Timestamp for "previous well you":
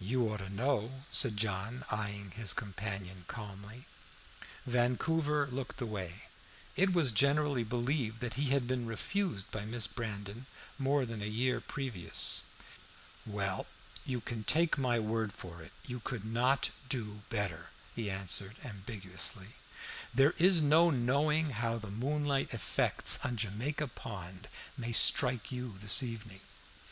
11.60-14.20